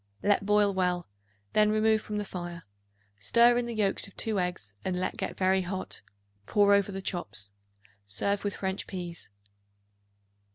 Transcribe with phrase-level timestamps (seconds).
[0.23, 1.07] Let boil well;
[1.53, 2.63] then remove from the fire;
[3.19, 6.01] stir in the yolks of 2 eggs, and let get very hot;
[6.47, 7.51] pour over the chops.
[8.07, 9.29] Serve with French peas.